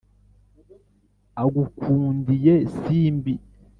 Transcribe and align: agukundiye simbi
agukundiye 1.41 2.53
simbi 2.77 3.33